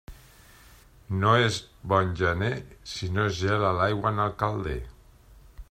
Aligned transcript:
No 1.23 1.33
és 1.49 1.59
bon 1.93 2.09
gener 2.21 2.51
si 2.93 3.11
no 3.19 3.29
es 3.33 3.37
gela 3.43 3.71
l'aigua 3.81 4.15
en 4.15 4.23
el 4.25 4.35
calder. 4.43 4.79